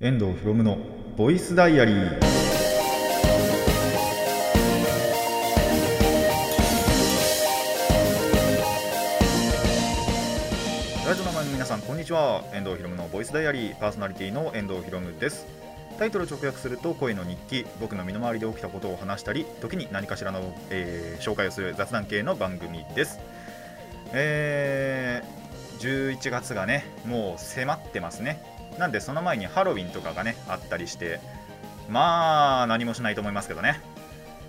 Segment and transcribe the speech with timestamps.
[0.00, 0.78] 遠藤博夢の
[1.16, 2.20] ボイスダイアリー。
[11.04, 12.44] ラジオの前の皆さんこんにちは。
[12.54, 13.76] 遠藤博夢のボイスダイアリー。
[13.80, 15.48] パーソナリティの遠藤博夢です。
[15.98, 17.66] タイトル直訳すると声の日記。
[17.80, 23.18] 僕の身の回りで起きたことを話したり時に何かしらの、えー紹介をする雑談系の番組です。
[24.12, 25.38] えー
[25.80, 28.57] 11月がねもう迫ってますね。
[28.78, 31.20] なんでその前にハロウィンとかがねあったりして
[31.88, 33.80] まあ何もしないと思いますけどね。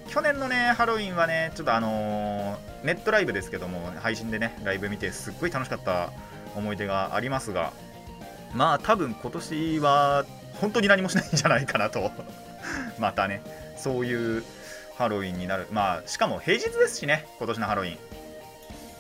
[0.07, 6.11] 去年のねハロウィンはねちょっとあのーネットライブですけども配信でねライブ見てすっごい楽しかった
[6.55, 7.73] 思い出がありますが
[8.53, 10.25] まあ多分今年は
[10.59, 12.11] 本当に何もしないんじゃないかなと。
[12.97, 13.41] またね
[13.77, 14.43] そういう
[14.97, 15.67] ハロウィンになる。
[15.71, 17.97] まあしかも平日ですしね今年のハロウィン。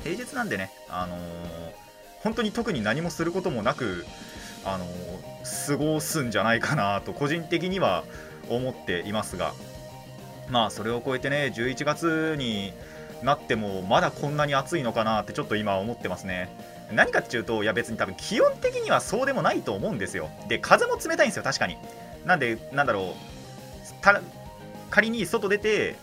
[0.03, 1.19] 平日なんでねあのー
[2.21, 4.05] 本当に特に何もすることもなく
[4.65, 4.85] あの
[5.67, 8.03] 過ごすんじゃないかなと個人的には
[8.49, 9.53] 思っていますが
[10.49, 12.73] まあそれを超えてね11月に
[13.23, 16.49] なってもまだこんなに暑いのかなってちょっと今思ってますね。
[16.91, 20.29] 何かっていうといや別に多分気温的にはそうでもないと思うんですよ。
[20.47, 21.77] で風も冷たいんですよ確かに。
[22.25, 23.13] なんでなんだろう
[24.89, 25.95] 仮に外出て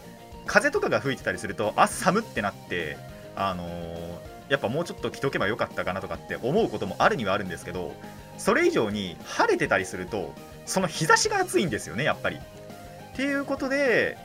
[0.44, 2.96] 風とかが吹いてたりするとあ寒ってなって
[3.34, 4.05] あのー
[4.48, 7.94] やっぱもうちょっと着とけばよかったかなとかって思うこともあるにはあるんですけど
[8.38, 10.32] それ以上に晴れてたりすると
[10.66, 12.36] その日差しが暑いんですよねやっぱり。
[12.36, 14.18] っていうことで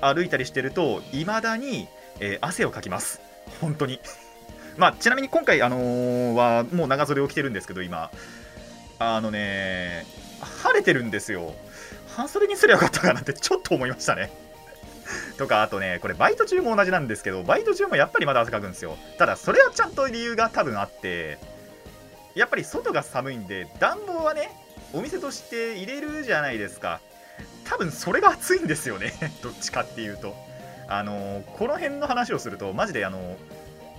[0.00, 1.88] 歩いたりしてると未だに、
[2.20, 3.20] えー汗をかきます。
[3.60, 4.00] 本当に。
[4.78, 8.10] まあちなみに今回、あのーはもう長袖を着てるんですけど今。
[8.98, 10.06] あのね
[10.40, 11.54] 晴れてるんですよ。
[12.16, 14.30] 半袖にすればよかったかなってちょっと思いましたね。
[15.38, 18.96] とかあとねこれバイト中も同じなんですけどバイト中もやっぱりまだ汗かくんですよ。
[19.18, 21.38] ただそれはちゃんと理由が多分あって
[22.34, 24.50] やっぱり外が寒いんで暖房はね
[24.92, 27.00] お店として入れるじゃないですか。
[27.64, 29.12] 多分それが暑いんですよね。
[29.42, 30.34] どっちかっていうと。
[30.92, 33.36] あのこの辺の話をするとマジであの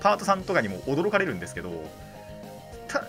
[0.02, 1.72] パートさんとかにも驚かれるんですけど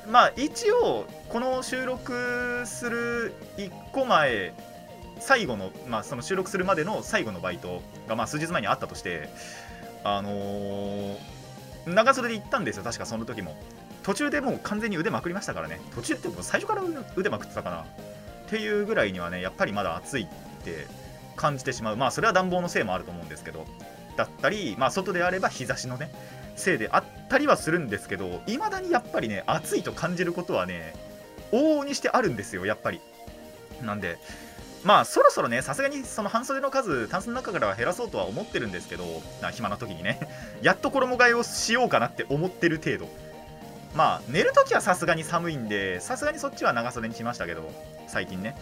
[0.08, 4.54] まあ一応この収録する1個前
[5.24, 9.28] 最後の、まあ、その収録するまでの最後のバイトが、まあ、数日前にあったとして、
[10.04, 11.16] あのー
[11.86, 13.56] 長袖で行ったんですよ、確かその時も。
[14.02, 15.80] 途中でもう完全に腕まくりましたからね。
[15.94, 16.82] 途中ってもう最初から
[17.16, 17.82] 腕まくってたかな。
[17.82, 17.84] っ
[18.48, 20.26] ていうぐらいにはね、やっぱりまだ暑いっ
[20.64, 20.86] て
[21.36, 21.96] 感じてしまう。
[21.96, 23.66] まあ、それは暖房のせいもあると思うんですけど、
[24.16, 26.12] だったり、まあ、外であれば日差しのね、
[26.54, 30.94] せいであったりはするんですけど、いまだにやっぱりね、暑いと感じることはね、
[31.50, 33.00] 往々にしてあるんですよ、やっぱり。
[33.82, 34.18] なんで、
[34.84, 39.04] まあそろそろねさすがにその半袖の数タンスの中からは減らそうとは思ってるんですけど
[39.40, 40.18] な暇な時にね。
[40.62, 43.08] やっと衣替えをしようかなって思ってる程度。
[43.94, 47.70] まあ寝る時はさすがに寒いんでさすがにそっちは長袖にしましたけど
[48.06, 48.56] 最近ね。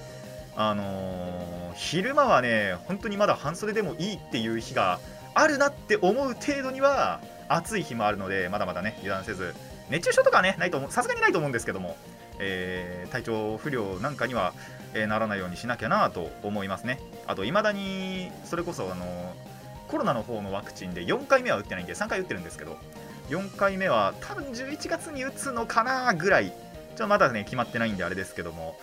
[0.57, 4.99] あのー昼間はね本当にまだ半袖でもいいっていう日が
[5.35, 9.55] あるなって思う程度には暑い日もあるのでまだまだね油断せず。
[9.89, 11.97] 熱中症とかはねないと思うさすがにないと思うんですけども、
[12.39, 14.53] えー体調不良なんかには
[14.95, 17.01] えならないようにしなきゃなと思いますね。
[17.27, 19.35] あと、いまだにそれこそあの
[19.89, 22.77] コロナの方のワクチンで4回目は打ってないんで、3回打ってるんですけど、
[23.29, 28.77] 4回目は多分11月に打つのかなぐらい、ちょっとまだね、決まってないんであれですけども、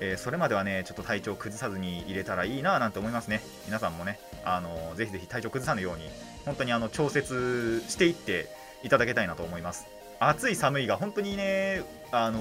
[0.00, 3.42] えーそれまではね、ちょっと体調崩さずに入れたらいいななんて思いますね。
[3.66, 6.08] 皆さんもね、あのぜひぜひ体調崩さぬように、
[6.44, 8.48] 本当にあの調節していって
[8.82, 9.86] いただきたいなと思います。
[10.20, 12.40] 暑い寒いが本当にね、あの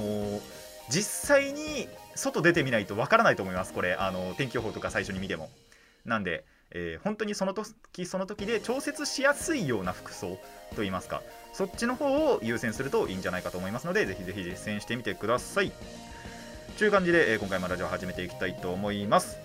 [0.89, 5.49] 実際に外出てみないとわからないと思います、これ、あの天気予報とか最初に見ても。
[6.05, 10.39] なんで、えー本当にその時その時で調節しやすいような服装
[10.75, 11.21] といいますか、
[11.53, 15.71] そっちの方を優先するといいんじゃないかと思いますので、ぜひぜひ実践してみてください。
[16.77, 19.37] という感じで、えー今回もラジオを始めていきたいと思います。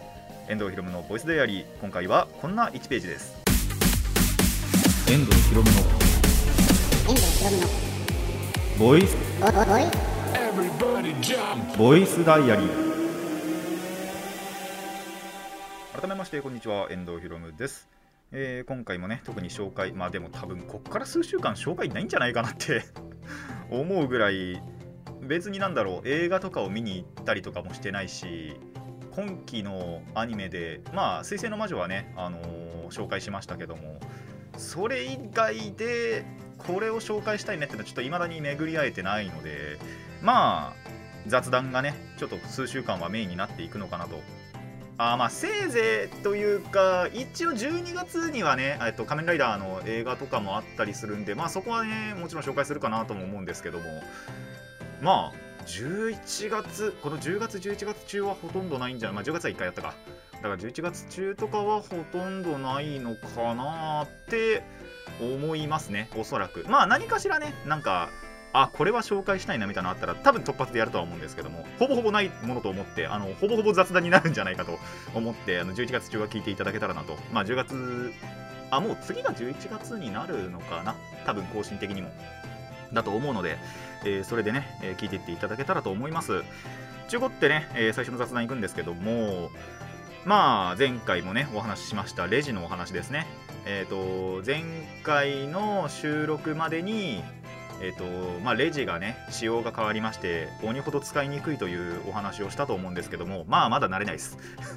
[0.48, 3.36] 遠藤ひろむのボイスダイアリー、今回はこんな1ページです。
[5.10, 5.76] 遠藤ひろむの
[7.08, 7.66] 遠藤ひろむの
[8.78, 10.17] ボイスボイ jump!
[11.76, 12.68] ボイスダイアリー。
[16.00, 16.86] 改めましてこんにちは。
[16.92, 17.88] 遠藤ひろむです、
[18.30, 22.84] えー今回もね特に紹介まあでも多分こっから数週間紹介ないんじゃないかなって
[23.68, 24.62] 思うぐらい
[25.22, 28.54] 別になんだろう映画とかを見に行ったりとかもしてないし
[29.10, 34.00] 今期のアニメでまあ「水星の魔女」はね、あのー紹介しましたけども
[34.56, 36.24] それ以外で
[36.58, 39.78] これを紹介したいねってのはちょっと未だに巡り合えてないので
[40.22, 40.87] まあ
[41.28, 44.20] 雑談がねちょっと数週間はメインになっていくのかなと。
[45.00, 53.84] あまあせいぜいというか一応12月にはねえっと仮面ライダーの映画とかもあったりするんでまあそこはねもちろん紹介するかなとも思うんですけども。
[55.00, 59.14] まあ11月この10月11月中はほとんどないんじゃない？
[59.16, 59.94] まあ10月は1回やったか。
[60.32, 64.62] だから11月中とかはほとんどないのかなって
[65.20, 66.64] 思いますねおそらく。
[66.68, 68.08] まあ何かしらねなんか
[68.52, 74.78] あこれは紹介したいなみたいなのあったら多分突発でやるとは思うんですけどもほぼほぼないものと思ってあのほぼほぼ雑談になるんじゃないかと
[75.14, 77.16] 思ってあの11月中は聞いていただけたらなと。
[77.32, 78.12] まあ10月
[78.70, 82.10] あもう次が11月になるのかな多分更新的にも。
[82.92, 83.58] だと思うので、
[84.04, 86.42] えーそれでね、えー聞いていっていただけたらと思います。
[87.08, 89.50] 中古ってね、えー最初の雑談いくんですけども
[90.24, 93.26] まあ前回もねお話ししましたレジのお話ですね。
[93.66, 94.62] えっ、と前
[95.02, 97.22] 回の収録までに
[97.80, 104.36] えーとまあ、レジがね仕様が変わりまして鬼ほど使いにくいというお話をしたと思うんですけどもまあまだ慣れないです。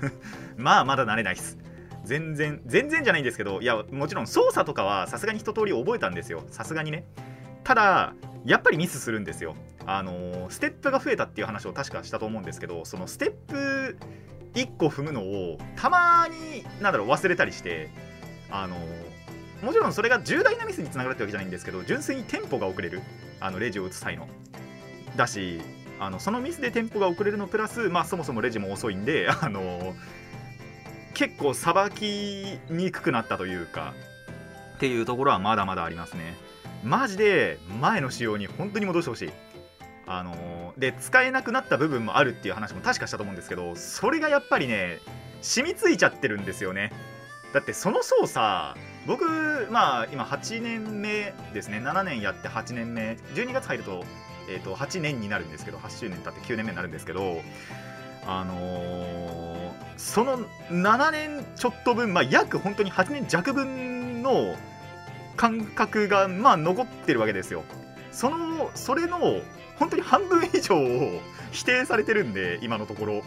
[0.55, 1.57] まあまだ慣れないです。
[2.03, 6.43] 全然全然じゃないんですけどいやもちろん操作とかはさすがに一通り覚えたんですよ。
[6.49, 7.05] さすがにね。
[7.63, 8.13] ただ
[8.45, 9.55] やっぱりミスするんですよ。
[9.85, 13.97] あのステップが増えたっていう話を確かしたと思うんですけどそのステップ
[14.53, 17.89] 1個踏むのをたまになんだろう忘れたりして
[18.49, 18.75] あの
[19.61, 23.01] もちろんそれが重大なミスにつながるってわけじゃないんですけど純粋にテンポが遅れる
[23.39, 24.27] あのレジを打つ際の。
[25.15, 25.61] だし
[25.99, 29.93] あのそのミスでテンポが遅れるのプラス、まあ、そもそもレジも遅いんで あの
[31.13, 33.93] 結構さばきにくくなったというか
[34.77, 36.35] っていうところはまだまだありますね。
[36.83, 39.31] マジで前の仕様に本当に戻してほしい。
[40.07, 44.99] あので使えなくなった部分もあるっていう話も確かしたと思うんですけどそれがやっぱりね
[45.41, 46.91] 染みついちゃってるんですよね。
[47.53, 51.79] だってその操作僕まあ今8年目ですね。
[51.79, 53.17] 7年やって8年目。
[53.33, 54.05] 12月入ると,、
[54.49, 57.41] えー、と8年になるんですけど8周年経って9年目になるんですけど
[58.25, 59.51] あのー
[60.01, 60.39] その
[60.69, 64.55] 7年ちょっと分、まあ、約本当に8年弱分の
[65.37, 67.63] 感覚がまあ残ってるわけですよ。
[68.11, 69.19] そのそれの
[69.77, 71.21] 本当に半分以上を
[71.51, 73.21] 否定されてるんで今のところ。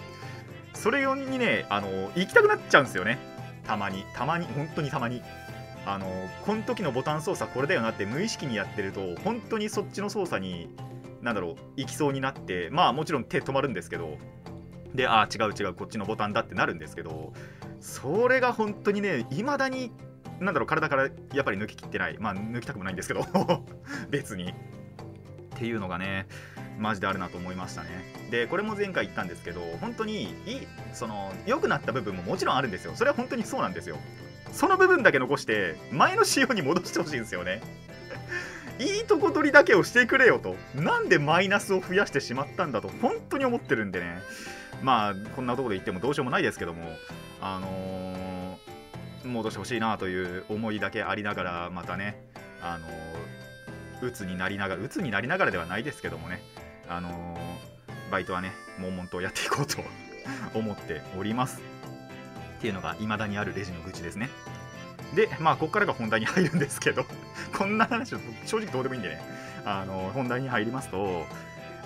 [0.75, 3.19] それにねあの行きたくなっちゃうんですよね。
[3.65, 4.05] たまに。
[4.15, 4.47] たまに。
[4.47, 5.23] 本当にたまに。
[5.87, 6.07] あの
[6.45, 10.69] この時のボタン操作これだよなって無意識にやってると本当にそっちの操作に
[11.21, 14.19] なんだろう行きそうになってまあもちろん手止まるんですけど
[14.95, 17.33] でああ違う違うこっちのボタンだってなるんですけど
[17.81, 19.91] それが本当にね未だに
[20.41, 23.25] なんだろう体からやっぱり抜ききってないまあ抜きたくもないんですけど
[24.11, 24.55] 別に。
[25.55, 26.27] っていうのがね
[26.79, 27.89] マジであるなと思いましたね。
[28.31, 32.93] でこれも前回言ったんですけど本当にいいその良くなった部分ももちろんあるんですよ。
[32.97, 33.97] それは本当にそうなんですよ。
[34.55, 37.61] その部分だけ残して前の仕様に戻してほしいんですよね。
[38.79, 40.57] いいとこ取りだけをしてくれよと。
[40.75, 44.23] なんでマイナスを増やしてしまったんだと本当に思ってるんでね。
[44.83, 46.97] まあこんなところで言ってもどうしようもないですけども
[47.41, 52.23] あのー戻してほしいなという思いだけありながらまたね
[52.61, 56.43] あのー鬱になりながら鬱になりながらではないですけどもね
[56.89, 59.79] あのーバイトはね悶々とやっていこうと
[60.53, 61.74] 思っております。
[62.65, 64.31] っていうのが未だにあるレジの愚痴ですね。
[65.15, 67.05] でまあここからが本題に入るんですけど
[67.53, 69.21] こんな話は正直どうでもいいんでね。
[69.67, 71.27] あの本題に入りますと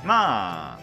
[0.05, 0.79] まあ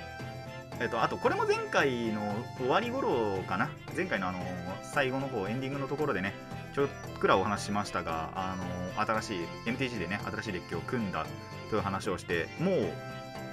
[0.81, 3.69] えっと、あとこれも前回の終わり頃かな。
[3.95, 4.39] 前回のあの
[4.83, 6.33] 最後の方エンディングのところでね
[6.73, 6.87] ちょっ
[7.17, 9.37] くらお話ししましたがあの新しい
[9.67, 11.25] MTG でね新しいデッキを組んだ
[11.69, 12.93] という話をしてもう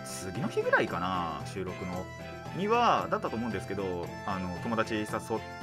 [0.05, 2.05] 次の日ぐらいかな収録の。
[2.57, 5.07] にはだったと思うんですけどあの友達誘っ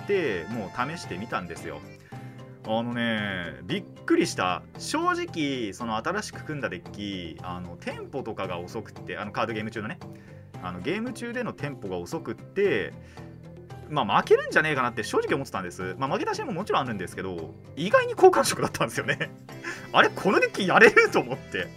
[0.08, 1.80] てもう試してみたんですよ。
[2.66, 4.64] あのねびっくりした。
[4.78, 10.00] 正直その新しく組んだデッキあのテンポとかが遅くってあのカードゲーム中のね。
[10.62, 12.94] あのゲーム中でのテンポが遅くって
[13.90, 15.96] まあ負けるんじゃねえかなって正直思ってたんです。
[15.98, 19.32] まあ負け出しももちろんあるんですけど意外に好感触だったんですよね。
[19.94, 21.68] あれこのデッキやれると思って。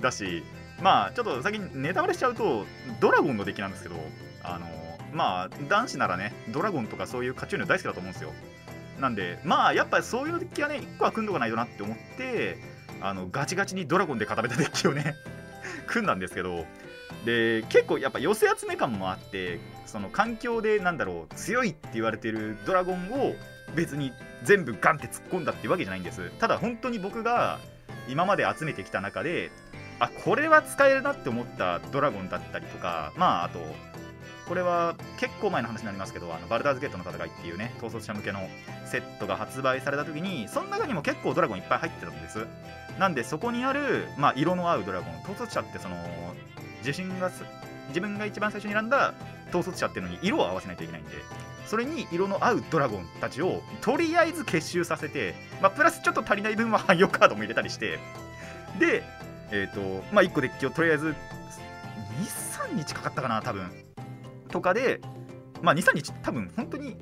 [0.00, 0.42] だし
[0.80, 2.64] まあちょっと先にネタバレしちゃうと
[3.00, 3.96] ドラゴンのデッキなんですけど
[4.42, 4.66] あの
[5.12, 8.32] まあ男子ならねドラゴンとかそういう勝ち運大好きだと思うんですよ。
[8.98, 12.58] なんでまあやっぱそういうデッキはね1個は組んどかないとなって思って
[13.00, 15.14] あのガチガチにドラゴンで固めたデッキをね
[15.86, 16.66] 組んだんですけど。
[17.24, 23.34] で結構やっぱ寄せ集め感もあってその環境でなんだろう強いって言われてるドラゴンを
[23.74, 24.12] 別に
[24.44, 26.30] 全部ガンって突っ込んだっていうわけじゃないんです。
[26.38, 27.58] ただ本当に僕が
[28.08, 29.50] 今まで集めてきた中で
[29.98, 33.60] あこれは使えるなって思ったドラゴンだったりとかまああと
[34.50, 38.40] これは結構前の話になりますけどあのバルダーズゲートの戦いっていうね統率者向けの
[38.84, 42.44] セットが発売された時にその中にも結構ドラゴンいっぱい入ってたんです。
[42.98, 45.94] なんでそこにある、まあ、色の合うドラゴン統率者ってその
[46.78, 47.30] 自信が
[47.90, 49.14] 自分が一番最初に選んだ
[49.50, 51.10] 統率者っていうのに色を合わせないといけないんで
[51.64, 58.00] それに色の合うドラゴンたちをとりあえず結集させて、まあ、プラスちょっと足りない分は汎用カードも入れたりして
[58.80, 59.04] で
[59.52, 59.80] えっ、と
[60.12, 61.14] まあ1個デッキをとりあえず
[62.66, 63.70] 23日かかったかな多分。
[64.50, 65.00] とかで
[65.62, 66.96] まあ23日多分本当に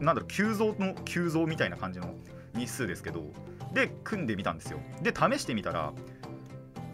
[0.00, 2.14] なんだろう急増の急増みたいな感じの
[2.54, 3.24] 日数ですけど
[3.72, 4.78] で組んでみたんですよ。
[5.02, 5.92] で試してみたら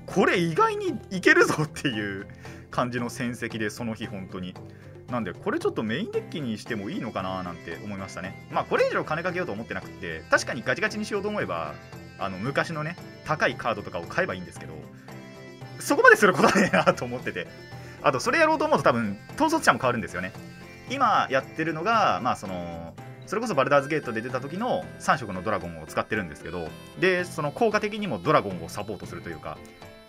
[0.06, 2.26] これ意外にいけるぞっていう
[2.70, 4.54] 感じの戦績でその日本当に。
[5.10, 8.48] なんでこれちょっとメインデッキにしてもいいのかななんて思いましたね。
[8.50, 11.74] まあこれ以上金かけようと思ってなくて確かにガチガチにしようと思えば
[12.18, 12.96] あの昔のね
[13.26, 14.72] 高いカードとかを買えばいいんですけど
[15.80, 17.46] そこまですることはねえなと思ってて。
[18.02, 20.32] あとそれやろうと思うと多分統率者も変わるんですよね
[20.90, 22.94] 今やってるのがまあその
[23.26, 26.68] それこそバルダーズゲートで出た時の3色のドラゴンを使ってるんですけど
[27.00, 29.58] でその効果的にもドラゴンをサポートするというか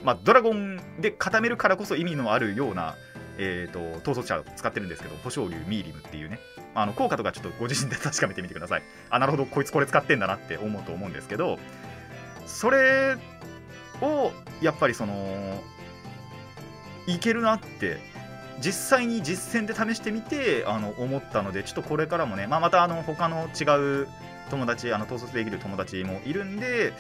[0.04, 2.96] まあドラゴンで固めるからこそ意味のあるような
[3.38, 6.40] えーと、統率者を使ってるんですけど、保証竜ミーリムっていうね、
[6.76, 8.84] あの効果とかちょっとご自身で確かめてみてください。
[9.10, 11.58] あ、なるほど、こいつこれ使ってんだなって思うと思うんですけど、
[12.46, 13.16] それ
[14.02, 14.32] を
[14.62, 15.64] やっぱりその、
[17.08, 17.98] いけるなって
[18.62, 24.08] 実際に実践で試してみてあの思ったのでちょっとこれからもね、まあ、またあの他の違う
[24.50, 26.94] 友達あの統率できる友達もいるんで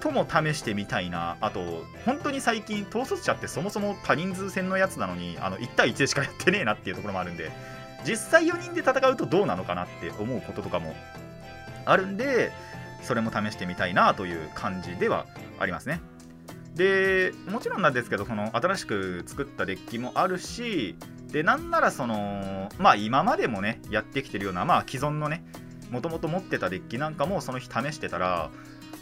[0.00, 1.36] とも試してみたいな。
[1.40, 7.50] あと本当に最近統率者ってそもそも多人数戦のやつなのにあの1対1でしかやってねえなっていうところもあるんで
[8.04, 10.94] 実際4人で戦うとどうなのかなって思うこととかも
[11.84, 12.50] あるんで
[13.02, 15.26] それも試してみたいなという感じでは
[15.58, 16.00] ありますね。
[16.80, 20.96] でもちろんなんですけどその新しく作ったデッキもあるし
[21.30, 25.44] でなんならそのまあ今までもねやってきてるようなまあ既存のね
[25.90, 28.50] もともと持ってたデッキなんかもその日試してたら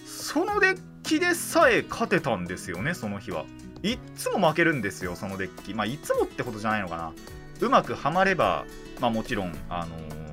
[0.04, 3.44] そのデッキでさえ勝てたんですよねその日は。
[3.84, 5.72] いっつも負けるんですよそのデッキ。
[5.72, 7.12] まあいつもってことじゃないのかな。
[7.60, 8.64] うまくはまれば
[9.00, 10.28] まあもちろんあのー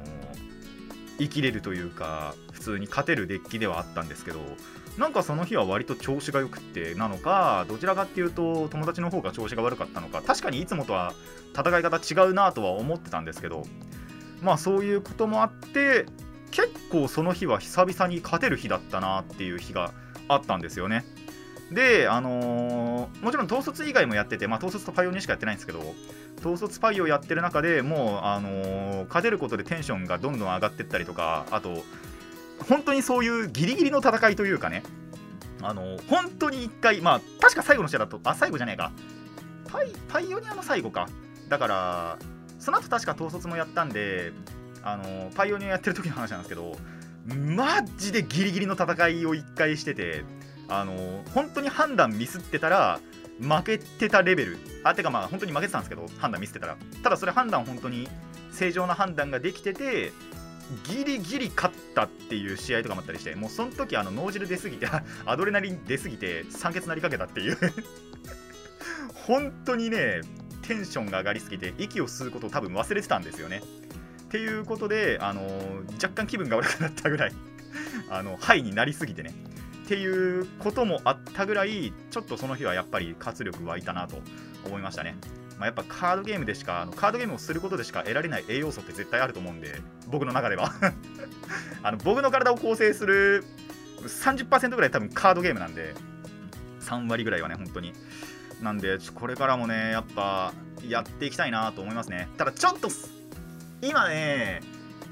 [1.19, 4.39] 生きれるというか普通に勝てるデッキではあったんですけど
[4.97, 11.13] なんかその日は割と調子が良くてなのかどちらかっていうと友達の方が調子が悪かったのか確かにいつもとは
[11.57, 13.65] 戦い方違うなとは思ってたんですけど
[14.41, 16.05] まあそういうこともあって
[16.51, 19.91] 結構その日は久々に勝てる日だったなっていう日が
[20.29, 21.03] あったんですよね。
[21.71, 25.79] であのーもちろん統率以外もやってて、まあ、統率とパイオニアしかやってないんですけど
[26.39, 31.83] 統率パイをやってる中でもう、あのー勝てることでテンションがどんどん上がってったりとかあと
[32.67, 34.83] 本当にそういうギリギリの戦いというかね。
[35.61, 38.91] あの本当に1回まあ確か最後の試合だとあ最後じゃねえか。
[39.67, 41.07] パイパイオニアの最後か。
[41.49, 42.19] だから
[42.59, 44.31] その後確か統率もやったんで
[44.83, 46.77] あのパイオニアやってる時の話なんですけど
[47.25, 50.23] マジでギリギリの戦いを1回してて
[50.67, 52.99] あの本当に判断ミスってたら
[53.39, 54.57] 負けてたレベル。
[54.83, 56.77] あてかまあ本当に負けてたんですけど判断ミスってたら。
[57.03, 58.07] ただそれ判断本当に
[58.51, 60.13] 正常な判断ができてて
[60.83, 64.87] ギリギリ勝ったっていう試合とかもあったりしてもうその時あの脳汁出すぎて
[65.25, 67.57] アドレナリン出すぎて酸欠なりかけたっていう。
[69.13, 70.21] 本当にね
[70.61, 73.61] テンションが上がりすぎて息を吸うことを多分忘れてたんですよね。
[74.23, 77.33] っていうことで、あのー若干気分が悪くなったぐらい
[78.09, 79.33] あのハイになりすぎてね。
[79.85, 84.17] っていうこともあったぐらいちょっとその日はやっぱり活力湧いたなと
[84.65, 85.15] 思いましたね、
[85.57, 90.73] まあ、やっぱカードゲームでしかあのカードゲームをすることでしか得られない栄養素って絶対あると思うんで僕の中では。
[91.83, 93.43] あの僕の体を構成する
[94.01, 95.93] 30%ぐらい多分カードゲームなんで
[96.81, 97.93] 3割ぐらいはね本当に。
[98.61, 100.53] なんでこれからもねやっぱ
[100.87, 102.29] やっていきたいなと思いますね。
[102.37, 102.89] ただちょっと
[103.81, 104.61] 今ね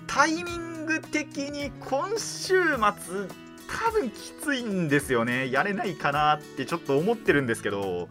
[0.08, 3.28] タイミング的に今週末
[3.68, 5.50] 多分きついんですよね。
[5.52, 8.08] やれないかなってちょっと思ってるんですけど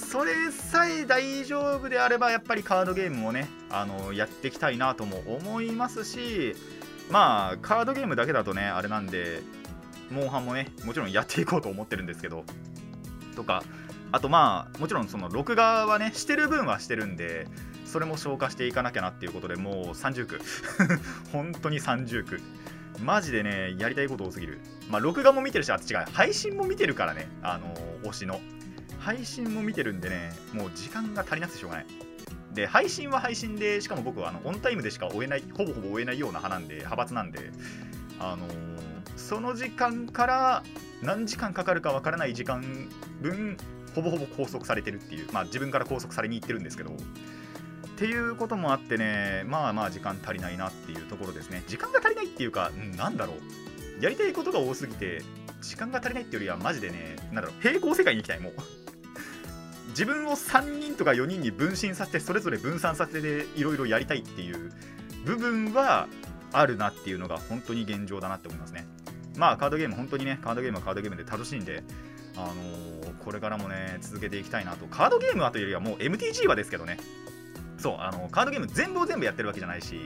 [0.00, 6.54] それさえ大丈夫であればやっぱりカードゲームをねあのやっていきたいなとも思いますし
[7.10, 9.42] まあカードゲームだけだとねあれなんで
[10.10, 12.44] モンハンもねもちろんやっていこうと思ってるんですけど
[13.36, 13.62] とか
[14.10, 17.46] あとまあもちろんその録画はねしてる分はしてるんで
[17.84, 20.40] それも消化していかなきゃなっていうことでもう30区
[21.32, 22.40] 本当に30区
[23.02, 24.60] マジでねやりたいこと多すぎる。
[24.90, 26.04] まあ録画も見てるしあ違う。
[26.12, 27.74] 配信も見てるからねあの
[28.10, 28.40] 推しの。
[29.00, 31.86] 配信も見てるんでねもう時間が足りなくてしょうがない。
[32.52, 37.50] で配信は配信でしかも僕はあのオンタイムでしか終えないほぼほぼ終えないような派なんで派閥なんで
[38.18, 38.80] あのー
[39.30, 40.62] その時間から
[41.02, 42.88] 何時間かかるかわからない時間
[43.20, 43.56] 分
[43.94, 46.94] ほぼほぼ拘束されてるっていうまあ自分から拘束されに行ってるんですけどっ
[47.96, 51.62] ていうこともあってねまあまあ時間足りないなっていうところですね。
[51.68, 54.02] 時間が足りないっていうか、うん、なんだろう。
[54.02, 55.22] やりたいことが多すぎて
[55.60, 58.79] 時間が足りないっていうよりはマジでねなんだろう平行世界に行きたいもう。
[59.90, 64.72] 自分を3人とか4人に分身させてそれぞれ分散させていろいろやりたいっていう
[65.24, 66.08] 部分は
[66.52, 68.86] あるなっていうのが本当に現状だなって思いますね。
[69.36, 71.82] まあカードゲーム本当にねカードゲームはカードゲームで楽しいんで
[72.36, 74.86] あのーこれからもね続けていきたいなと。
[74.86, 76.98] カードゲームはというよりはもう MTG はですけどね。
[77.78, 79.98] そうあのカードゲーム全部を全部やってるわけじゃないし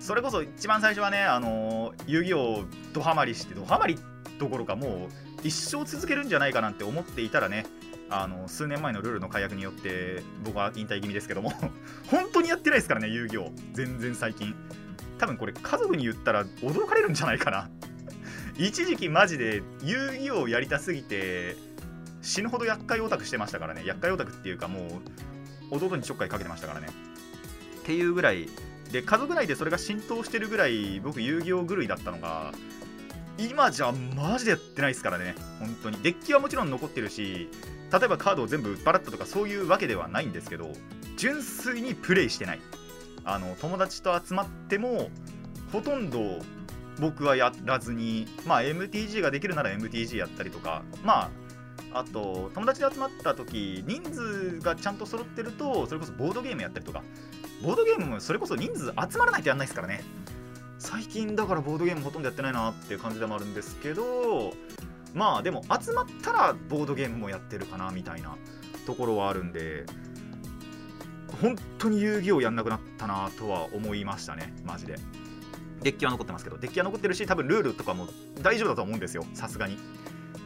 [0.00, 3.98] それこそ一番最初はねあのー遊戯王ドハマりしてドハマり
[4.38, 7.66] どころかもう一生続けるんじゃないかなんて思っていたらね
[8.10, 11.52] あの数年前のルールの解約によって僕は引退気味ですけども
[12.10, 13.52] 本当にやってないですからね遊戯王。
[13.72, 14.54] 全然最近。
[15.18, 17.70] 多分これ家族に言ったら驚かれるんじゃないかな。
[18.58, 21.56] 一時期マジで遊戯王やりたすぎて
[22.22, 23.84] 死ぬほど厄介オタクしてましたからね。
[23.84, 25.02] 厄介オタクっていうかも
[25.70, 26.88] う弟にちょっかいかけてましたからね。
[27.80, 28.48] っていうぐらい。
[28.92, 32.52] で家族内でそれが浸透してるぐらい僕遊戯王狂いだったのが
[33.38, 35.34] 今じゃマジでやってないですからね。
[35.58, 35.98] 本当に。
[36.02, 37.48] デッキはもちろん残ってるし
[37.98, 40.72] 例えばカードを全部売っ払ったとかそういうわけではないんですけど
[41.16, 42.60] 純粋にプレイしてない。
[43.24, 45.08] あの友達と集まっても
[45.72, 46.40] ほとんど
[47.00, 51.30] 僕はやらずにまあ MTG ができるなら MTG やったりとかま
[51.92, 57.02] ああと友達で集まった時人数がちゃんと揃ってるとそれこそボードゲームやったりとか。
[57.62, 60.04] ボードゲームもそれこそ人数集まらないとやんないですからね。
[60.78, 64.52] 最近だからボードゲームほとんどやってないなっていう感じでもあるんですけど
[65.14, 68.36] まあでも集まったらボードゲームもやってるかなみたいな
[68.86, 69.86] ところはあるんで
[71.40, 74.96] 本当に遊戯王やんなくなったなとは思いましたねマジで。
[75.82, 78.08] デッキは残ってますけどデッキは残ってるし多分ルールとかも
[78.40, 79.76] 大丈夫だと思うんですよさすがに。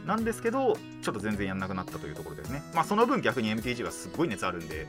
[0.05, 2.61] なんですけどちょっと全然やんなくなったというところですね。
[2.73, 4.87] まあその分逆に MTG はすごい熱あるんで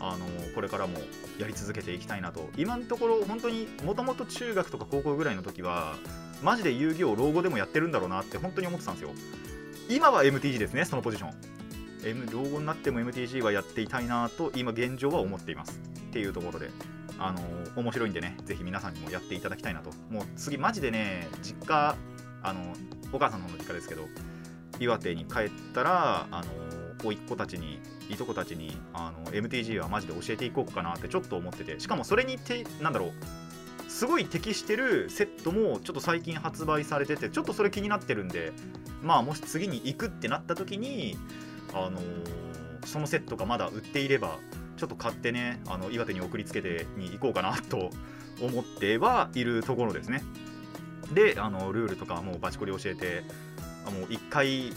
[0.00, 0.98] あのこれからも
[1.38, 2.48] やり続けていきたいなと。
[2.56, 5.96] 今のところ本当にもともと中学とか高校ぐらいの時は
[6.44, 9.10] マジで遊戯王老後でもやってるんだろうなって本当に思ってたんですよ。
[9.88, 11.34] 今は MTG ですねそのポジション。
[12.04, 15.80] M 老後になっても MTG はやっていたいなと今現状は思っています。
[16.08, 16.70] っていうところで
[17.18, 17.40] あの
[17.76, 19.90] 面白いんでねぜひ皆さんにもやっていただきたいなと。
[20.10, 21.96] もう次マジでね実家
[22.42, 22.60] あの
[23.12, 24.02] お母さんの方の実家ですけど
[24.80, 26.50] 岩手に帰ったらあの
[27.02, 33.12] 甥っ子たちにいとこたちにあの MTG はマジで教えていこうかなってちょっと思っててしかもそれにてなんだろう
[33.94, 38.52] すごい適してるセットもちょっと最近発売されててちょっとそれ気になってるんで
[39.04, 41.16] まあもし次に行くってなった時に
[41.72, 42.00] あの
[42.84, 44.40] そのセットがまだ売っていれば
[44.76, 47.90] ちょっと買ってねあの岩手に送りつけてに行こうかなと
[48.42, 50.24] 思ってはいるところですね。
[51.12, 53.22] であのルールとかもうバチコリ教えて
[53.84, 54.72] もう1回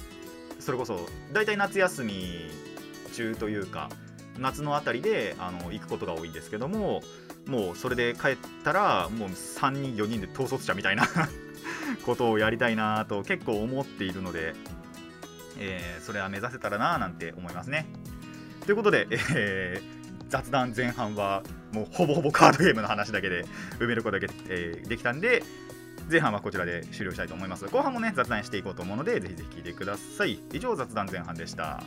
[0.59, 0.99] それこそ
[1.33, 2.51] 大体夏休み
[3.13, 3.89] 中というか
[4.39, 7.01] 夏のあたりであの行くことが多いんですけども
[7.47, 11.07] もうそれで帰ったらもう3人4人で統率者みたいな
[12.05, 14.53] ことをやりたいなと結構思っているので、
[15.59, 17.85] えーそれは目指せたらななんて思いますね。
[18.65, 19.97] ということで、えー
[20.29, 23.45] 雑談前半はもうほぼほぼカードゲームの話だけで
[23.79, 25.41] 埋めることがで,、えーできたんで
[26.11, 27.65] 前半はこちらで終了したいと思います。
[27.67, 30.39] 後半もね雑談していこうと思うのでぜひぜひ聞いてください。
[30.53, 31.81] 以上雑談前半でした。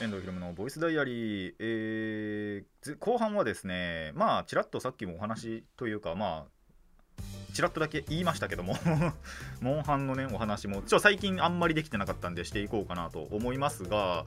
[0.00, 8.76] 遠藤ひろむのボイスダイアリー、えー後半はですねまあちらっとさっきもお話というかまあちらっとだけ言いましたけども
[9.60, 14.24] モンハンのねお話もちょ最近あんまりできてなかったんでしていこうかなと思いますが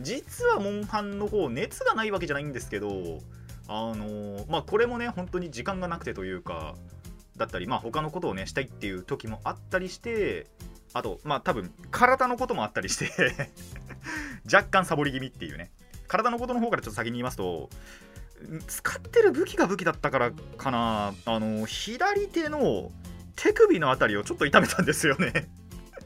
[0.00, 3.18] 実はモンハンの方熱がないわけじゃないんですけど
[3.66, 6.76] あのまあこれもね本当に時間がなくてというか
[7.36, 10.46] だったりまあ他のことをねしたいっていう時もあったりして
[10.92, 13.50] あとまあ多分体のこともあったりして
[14.52, 15.70] 若干サボり気味っていうね。
[16.06, 17.68] 体のことの方からちょっと先に言いますと
[18.66, 21.14] 使ってる武器が武器だったからかな。
[21.24, 22.90] あの左手の
[23.36, 25.48] 手首のあたりをちょっと痛めたんですよね。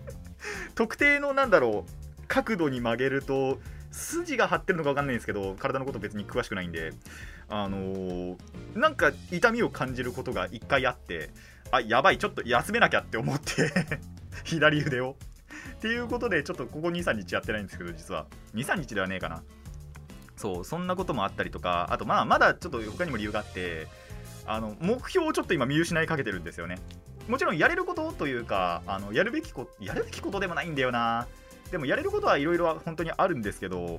[0.74, 6.92] 特定のなんだろう角度に曲げると筋が張ってるのか分かんないんですけど体のこと別に詳しくないんで
[7.48, 8.36] あのー
[8.74, 11.30] なんか痛みを感じることが1回あって
[11.70, 13.70] あやばいちょっと休めなきゃって思って
[14.44, 15.16] 左腕を。
[15.82, 18.26] っていうことでちょっとここ23日やってないんですけど実は。
[18.54, 19.42] 23日ではねえかな。
[20.36, 23.88] そうそんなこともあったりとかあとまあまだちょっと他にも理由があって
[24.46, 26.78] あの目標をちょっと今見失いかけてるんですよね。
[27.26, 31.26] もちろんやれることというかあのやるべきことやるべきことでもないんだよな。
[31.72, 33.98] でもやれることはいろいろ本当にあるんですけど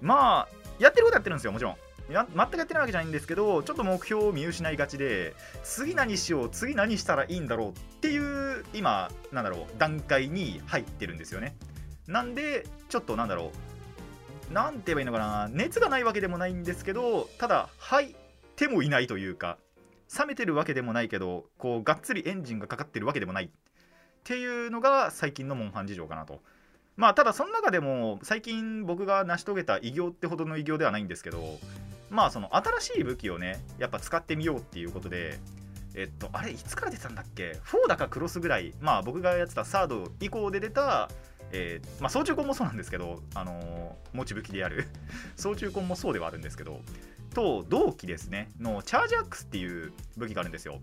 [0.00, 1.76] まあやってることやってるんですよもちろん。
[2.08, 11.56] 全くやってないわけじゃないんですけどちょっと目標を見失いがちで次何しよう次何したらいいんだろうっていう今なんだろう段階に入ってるんですよね。
[12.06, 13.50] なんでちょっとなんだろ
[14.50, 18.14] うなんて言えばいいのかな熱がないわけでもないんですけどただ入っ
[18.54, 19.58] てもいないというか
[20.16, 23.46] 冷めてるわけでもないけどこうがっつりエンジンがかかってるわけでもない。
[23.46, 23.48] っ
[24.22, 26.40] ていうのが最近のモンハン事情かなと。
[26.96, 31.58] まあただその中でも最近僕が成し遂げた偉業ってほどの偉業ではないんですけど
[32.10, 35.38] まあその新しい武器をねやっぱ使ってみようっていうことで
[35.94, 41.08] えっとあれいつから出たんだっけ？4だかクロスぐらいまあ僕がやってたサード以降で出た
[41.52, 44.88] えーまあ、操縦根もそうなんですけど、あのー持ち武器である
[45.36, 46.80] 操縦根もそうではあるんですけど
[47.34, 50.80] と同期ですねのチャージアックスっていう武器があるんですよ。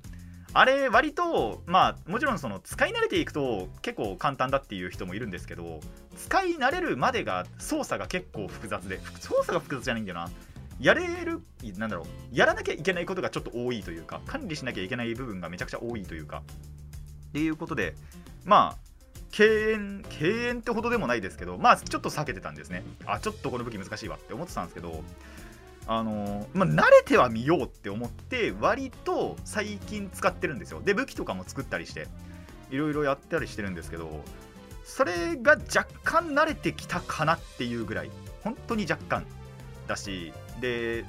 [0.53, 5.79] あれ割とまあもちろんその使い慣れていくと結構簡単だっていう人もいるんですけど
[6.15, 10.29] 使い慣れるまでが操作が結構複雑で操作が複雑じゃないんだよな。
[10.83, 11.41] やれる
[11.77, 16.43] なんだろうやらなきゃいけないことがちょっと多いというか管理しなきゃいけない部分がめちゃくちゃ多いというか
[17.29, 17.95] っていうことで
[18.43, 18.77] まあ
[19.31, 22.83] 敬遠敬遠ってほどでもないですけどまあちょっと避けてたんですね。
[23.05, 25.03] あちょっとこの武器難しいわって思ってたんですけど
[25.87, 30.81] あのまあ、慣れてはみようって思って割と最近使ってるんですよ。
[30.81, 32.07] で武器とかも作ったりして
[32.71, 34.23] いろいろやったりしてるんですけど
[34.85, 38.11] それが若干慣れてきたかなっていうぐらい
[38.43, 39.25] 本当に若干
[39.93, 41.06] だしで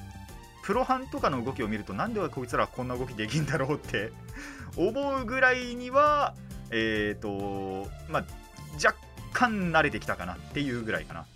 [0.62, 4.12] プロハンとかの動きを見るとなんでこいつらこんな動きできんだろうって
[4.76, 6.34] 思うぐらいには
[6.70, 8.24] えっ、とまあ
[8.82, 8.96] 若
[9.32, 11.26] 干慣れてきたかなっていうぐらいかな。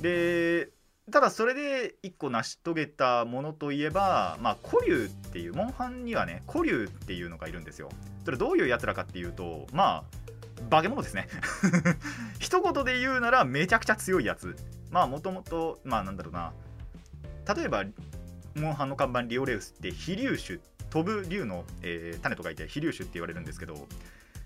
[0.00, 0.68] で
[1.12, 7.90] ただそれで一個成し遂げたものといえば、まあ、古竜っていうモンハンにはね古竜っていうのがいるんですよ。
[8.24, 10.04] それどういうやつらかっていうとま
[10.60, 11.28] あ化け物ですね。
[12.40, 14.56] 一言で言うならめちゃくちゃ強いやつ。
[14.90, 16.52] まあもともとまあなんだろうな。
[17.54, 17.84] 例えば
[18.54, 20.58] モンハンの看板リオレウスって飛竜種
[20.90, 23.88] 飛ぶ竜の、えー種と書いて飛竜種って言われるんですけど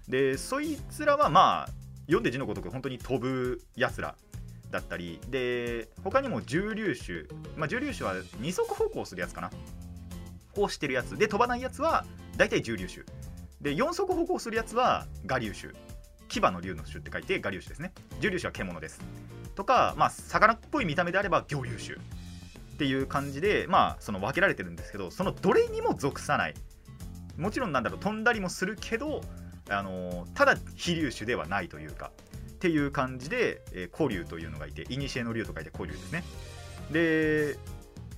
[0.08, 1.70] でそいつらはまあ
[2.06, 4.16] 読んで字のごとく本当に飛ぶやつら
[4.70, 9.50] だったりで他にも重粒子、まあ、重粒子は二足歩行するやつかな。
[10.56, 12.04] をしてるやつで飛ばないやつは
[12.36, 13.04] 大体重粒子
[13.60, 15.72] で四足歩行するやつは我流種。
[16.28, 17.92] 牙の竜の種って書いて我流種ですね。
[18.20, 19.00] 重粒子は獣です。
[19.54, 21.98] とか、まあ、魚っぽい見た目であれば魚竜種。
[22.78, 26.54] っていう感じでまあその分けられてるんですけどそのどれにも属さない
[27.36, 29.20] もちろんなんだろう飛んだりもするけど
[29.68, 32.12] あのただ飛竜種ではないというか
[32.58, 36.24] っていう感じで、えー古竜というのがいて、古の竜と書いて古竜ですね。
[36.90, 37.56] で、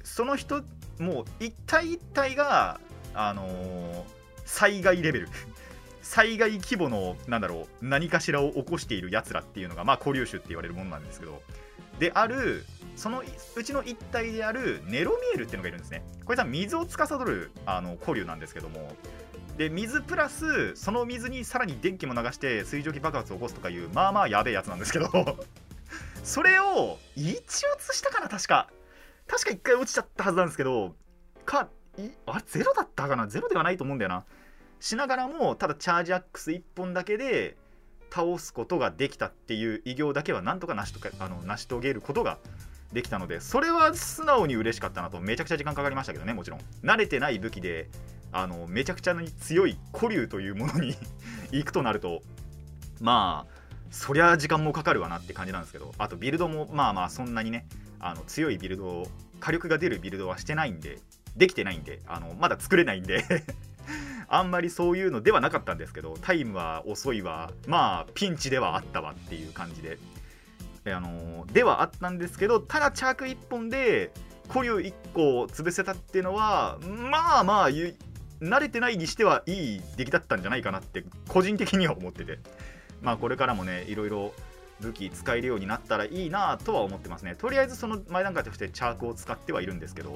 [0.03, 0.63] その人、
[0.99, 2.81] もう一体一体が、
[3.13, 4.05] あのー
[4.47, 5.29] 災害レベル。
[6.03, 11.43] 災害規模の、なんだろう、何かしらを起こしているやつらっていうのが、まあ、古竜種って言われるものなんですけど、
[11.99, 12.65] である、
[13.01, 13.23] その
[13.57, 16.03] うちの一体であるネロミエルっていうのがいるんですね。
[16.27, 18.95] これさ、水を司るあの古竜なんですけども、
[19.57, 25.09] で水プラスその水にさらに電気も流して水蒸気爆発を起こすとかいうまあまあやべえやつなんですけど。
[26.23, 28.69] それを1落ちしたかな確か。
[29.27, 30.95] 確か1回落ちちゃったはずなんですけど。
[31.47, 33.27] かいあれゼロだったかな？
[33.29, 34.27] ゼロではないと思うんだよな。
[34.79, 37.57] しながらもただチャージアックス1本だけで
[38.11, 42.39] 倒すことができたっていう偉業だけはなんとか成し遂げあの成し遂げることが
[42.93, 46.61] できたのでそれは素直に嬉しかったなとめちゃくちゃ時間かかりましたけどねもちろん。
[46.83, 47.89] 慣れてない武器で
[48.33, 50.97] あのめちゃくちゃに強い古竜というものに
[51.51, 52.23] 行くとなると
[53.01, 57.67] まあそりゃ時間もかかるわなって感じなんですけどあとビルドもまあまあそんなにね
[57.99, 59.07] あの強いビルド
[59.41, 60.99] 火力が出るビルドはしてないんで
[61.37, 63.25] できてないんであのまだ作れないんで
[64.29, 69.99] あんまりそういうのではなかったんですけどタイムは遅いわまあピンチではあったわっていう感じで。
[70.87, 74.13] あのではあったんですけどただチャーク1本で
[74.49, 76.79] 古竜1個潰せたっていうのは
[77.11, 82.39] まあまあ慣れてないにしてはいい出来だったんじゃないかなって個人的には思ってて。
[83.03, 84.35] まあこれからもねいろいろ
[84.81, 87.35] 武器使えるようになったらいいなとは思ってますね。
[87.35, 90.15] とりあえずその前段階としてチャークを使ってはいるんですけど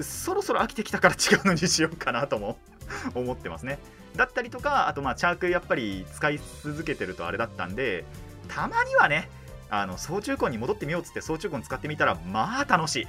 [0.00, 2.58] そろそろ飽きてきたから違うのにしようかなとも
[3.14, 3.78] 思ってますね。
[4.16, 8.04] だったりとかあとまあチャークやっぱり使い続けてるとあれだったんで
[8.48, 9.30] たまにはね
[9.70, 13.06] あの操縦根に戻ってみようっつって操縦根使ってみたらまあ楽しい。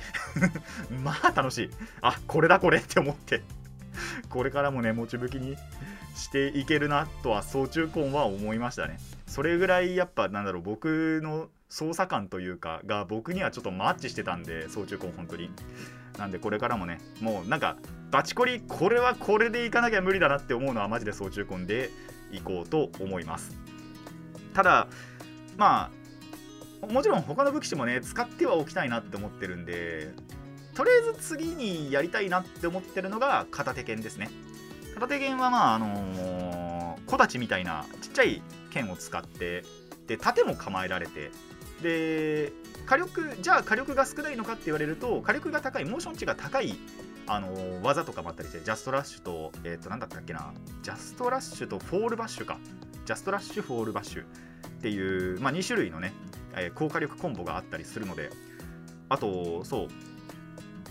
[1.04, 1.70] まあ楽しい。
[2.02, 3.42] あこれだこれって思って。
[4.30, 5.58] これからもね持ち武器に
[6.16, 9.00] していけるなとは操縦根は思いましたね。
[9.28, 15.52] それぐらいやっぱなんだろう僕の操作感というかが僕にはちょっとマッチしてたんで操縦根本当に。
[16.18, 17.78] なんでこれからもねもうなんか
[18.12, 21.90] バチコリこれはこれでいかなきゃ無理だなって思うのはマジで操縦根で
[22.32, 23.58] いこうと思います。
[24.54, 24.88] ただ
[25.58, 26.01] まあ
[26.90, 30.10] もちろん他の武器種もね使ってはおきたいなって思ってるんで
[30.74, 34.30] とりあえず次にやりたいなって思ってるのが片手剣ですね。
[34.96, 38.42] 片手剣はまああのー、小太刀みたいなちっちゃい
[38.72, 39.64] 剣を使って
[40.08, 41.32] で盾も構えられて
[41.82, 42.54] で
[42.86, 46.76] 火力じゃあ火力が少ないのかって言われると火力が高いモーション値が高い
[47.28, 52.58] あのー技とかもあったりしてジャストラッシュとえっ、と何だったっけなジャストラッシュとフォールバッシュか。
[53.06, 54.26] ジャストラッシュフォールバッシュっ
[54.82, 56.14] ていう、まあ、2種類のね、
[56.56, 58.30] えー高火力コンボがあったりするので
[59.10, 59.88] あとそ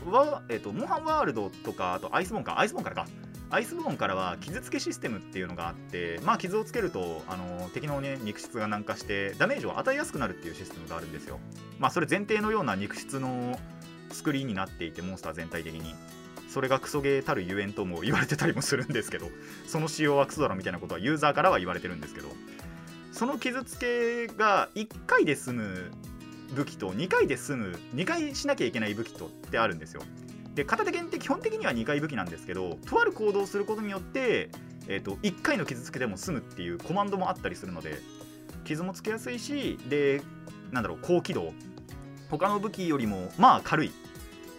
[0.06, 0.10] う。
[0.10, 2.58] は、えー、とモンハンワールドとかあとアイスボーンか。
[2.58, 3.06] アイスボーンからか。
[3.52, 11.40] アイスボーンからは傷付けシステムっていうのがあってまあ傷をつけるとあの敵のね肉質が軟化してダメージを与えやすくなるっていうシステムがあるんですよ。
[11.78, 13.58] まあそれ前提のような肉質の
[14.10, 15.94] 作りになっていてモンスター全体的に。
[16.48, 19.28] それがクソゲーたるゆえんとも言われてたりもするんですけど
[19.68, 22.28] その仕様はクソだろみたいなことはユーザーからは言われてるんですけど
[23.12, 25.90] その傷つけが1回で済む
[26.54, 30.02] 武器と2回で済む2回しなきゃいけない武器とってあるんですよ。
[30.54, 34.50] で片手剣って基本的には2回武器なんですけどとある行動をすることによって、
[34.88, 38.00] えー、と1回の傷つけでも済むっていうコマンドもあったりするので
[38.64, 40.22] 傷もつけやすいしで
[40.72, 41.52] なんだろう高機動。
[42.30, 43.92] 他の武器よりもまあ軽い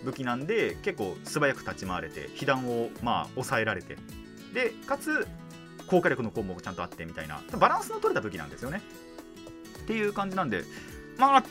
[0.03, 3.97] 武器なんで結構素早く立ち回れて被弾をまあ抑えられて。
[4.53, 5.27] でかつ
[5.91, 7.41] 効果力の項目ちゃんとあってみたいな。
[7.59, 8.81] バランスの取れた武器なんですよね。
[9.79, 10.63] っていう感じなんで
[11.17, 11.43] まあ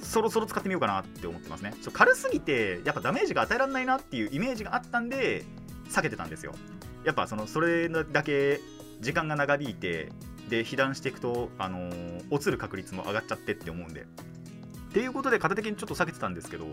[0.00, 1.74] そろそろ使ってみようかなって思ってますね。
[1.82, 5.44] ちょ軽すぎてやっぱダメージが与えられないなっていうイメージがあったんで
[5.90, 6.54] 避けてたんですよ。
[7.04, 8.60] やっぱそのそれだけ
[9.00, 10.10] 時間が長引いて
[10.48, 14.02] で被弾していくと、あのー落ちる確率も上がっちゃってって思うんで。
[14.02, 14.04] っ
[14.92, 16.66] ていうことで片手にちょっと避けてたんですけど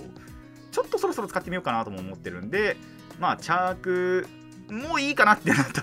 [0.71, 2.75] ちょっとそろそろ使ってみようかなとも思ってるんで
[3.17, 4.27] まあチャーク
[4.69, 5.81] もういいかなってなった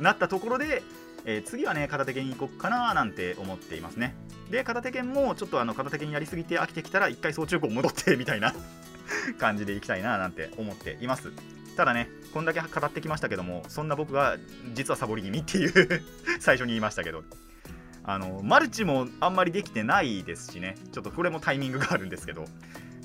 [0.00, 0.82] なったところで、
[1.24, 4.14] えー次はね片手剣行こうかななんて思っていますね。
[4.50, 8.54] で片手剣もちょっとあの片手剣やりすぎて飽きてきたら一回総中古戻ってみたいな
[9.38, 11.32] 感じでいきたいななんて思っています。
[11.76, 14.36] ただねこんだけ語ってきましたけどもそんな僕が
[14.74, 16.02] 実はサボり気味っていう
[16.40, 17.24] 最初に言いましたけど。
[18.06, 20.76] あのマルチもあんまりできてないですしね。
[20.92, 22.44] ちょっとこれもタイミングがあるんですけど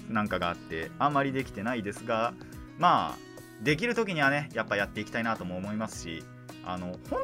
[0.09, 2.33] なんかがあってあんまりできてないですが
[2.77, 3.28] まあ
[3.61, 6.23] できる時にはねやっぱやっていきたいなとも思いますし
[6.65, 7.19] あの本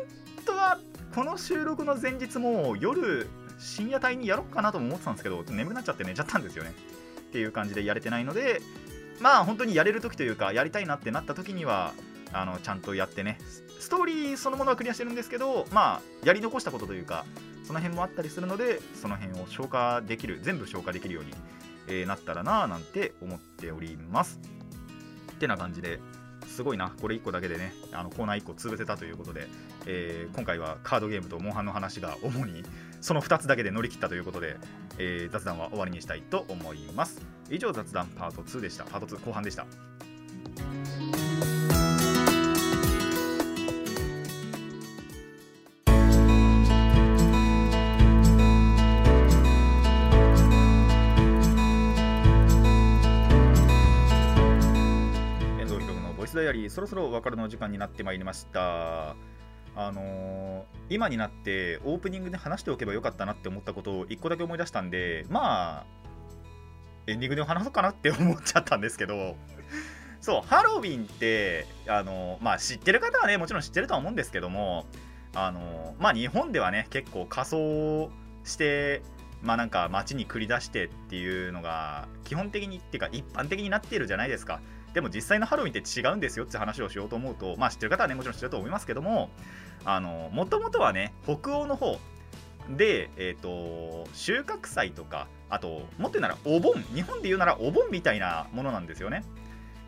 [0.46, 0.80] 当は
[1.14, 6.74] この収録の前日も夜深夜帯にやろうかなとも思ってたんですけど眠くなっちゃって寝ちゃったんですよね。
[7.20, 8.62] っていう感じでやれてないので
[9.20, 11.94] まあ本当にやれる時というかやりたいなってなった時には
[12.32, 13.38] あのちゃんとやってね
[13.80, 17.26] ストーリーそのものはクリアしてるんですけどまあやり残したことというか
[17.64, 21.34] その辺もあったりするのでその辺を消化できる全部消化できるように、
[21.88, 24.40] えーなったらなぁなんて思っております。
[25.34, 26.00] ってな感じで
[26.56, 26.94] すごいな。
[27.02, 29.48] これ1個だけでねあのコーナー1個潰せたということで、
[29.86, 32.64] えー今回はカードゲームとモンハンの話が主に
[33.02, 34.56] その2つだけで乗り切ったということで、
[34.98, 37.22] えー雑談は終わりにしたいと思います。
[37.50, 38.86] 以上雑談パート2でした。
[38.86, 39.66] パート2後半でした。
[56.56, 59.16] むのボイスダイアリーそろそろお別れの時間になってまいりました。
[59.78, 65.86] あのー今になってオープニングで話しておけばよかったなって思ったことを1個だけ思い出したんでまあ
[67.08, 69.36] エンディングで話そうかなって思っちゃったんですけど
[70.22, 74.86] そうハロウィンってあのーまあ知ってる方はねもちろん知ってるとは思うんですけども
[75.34, 78.12] あのーまあ日本ではね結構仮装
[78.44, 79.02] して
[79.42, 84.62] まあなんか街に繰り出してっていうのが基本的にっていうか一般的になっているじゃないですか。
[84.96, 89.30] でも実際のハロウィンって違うんですよって話をしようと思うとまあ知ってる方はねもちろん知ってると思いますけども
[89.84, 92.00] あのもともとはね北欧の方
[92.70, 99.24] で、えー、と収穫祭とかあともっと言うならお盆日本で言うならお盆みたいなものなんですよね。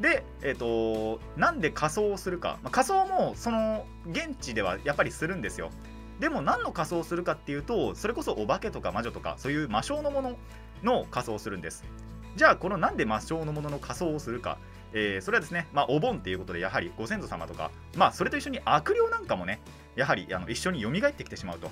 [0.02, 5.72] で、えー、となんで仮装をするか、まあ、仮装もその現地ではやっぱりするんですよ。
[6.20, 10.38] でも何の仮装をするかっていうとそれこそお化けとか魔女とかそういう魔性のもの
[10.84, 11.86] の仮装をするんです。
[12.36, 14.60] じゃあこのなんで魔性のものの仮装をするか、
[14.94, 19.60] えーそれはですね、まあ、お盆っていうことでやはりご先祖様とか、まあ、それと一緒に悪霊なんかもね
[19.96, 21.70] やはりあの一緒に蘇ってきてしまうと。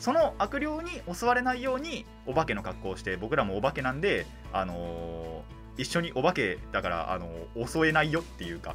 [0.00, 8.74] その悪霊に襲われないようにお化けの格好をして僕らもお化けなんで、あのー一緒にお化けだから、あのー襲えないよっていうか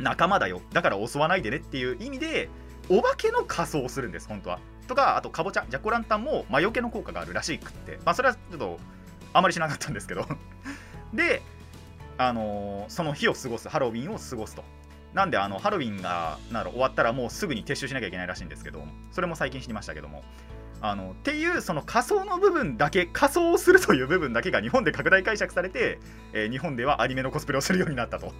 [0.00, 0.60] 仲間だよ。
[0.72, 2.48] だから襲わないでねっていう意味で
[2.88, 4.58] お化けの仮装をするんです本当は。
[4.88, 8.00] とかあとかぼちゃジャコランタンも魔除けの効果があるらしくって。
[8.04, 8.80] まあそれはちょっと
[9.32, 10.26] あまり知らなかったんですけど。
[11.14, 11.40] で
[12.18, 14.64] あのその日を過ごすハロウィンを過ごすと。
[15.14, 20.22] なんであのハロウィンがなんだろう終わったらもうすぐに撤収しなきゃいけないらしいんですけどそれも最近知りましたけども。
[20.80, 25.98] あのっていうその仮想の部分だけ仮装をするという部分だけが日本で拡大解釈されて、
[26.32, 28.32] えー日本ではアニメのコスプレをするようになったと。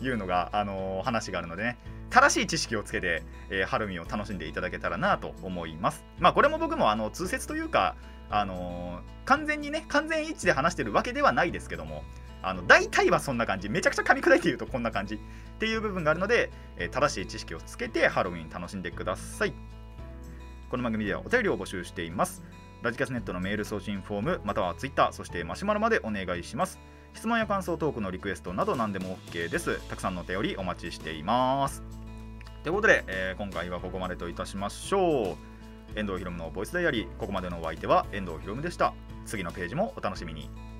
[0.00, 1.76] いうのが、あのー話があるのでね。
[2.10, 6.04] 正しい知識をつけて、えーハロウィンを楽しんでいただけたらなと思います。
[6.18, 7.96] まあこれも僕もあの通説というか
[8.30, 12.02] あのー完全にね完全一致で話してるわけではないですけども。
[12.42, 13.68] あの大体はそんな感じ。
[13.68, 15.18] めちゃくちゃ噛み砕いて言うとこんな感じっ
[15.58, 19.52] ていう部分があるので、えー正しい知識をつけてハロウィン楽しんでください。
[20.70, 22.42] この番組ではお便りを募集しています。
[22.82, 26.80] ラジキャスネットのメール送信フォームまたはツイッターそしてマシュマロまでお願いします。
[27.14, 29.80] 質問や感想トークのリクエストなど何でも OK です。
[29.88, 31.82] たくさんのお便りお待ちしています。
[32.64, 35.98] ということで、えー今回はここまでといたしましょう。
[35.98, 37.16] 遠藤ひろむのボイスダイアリー。
[37.18, 38.94] ここまでのお相手は遠藤ひろむでした。
[39.26, 40.71] 次のページもお楽しみに。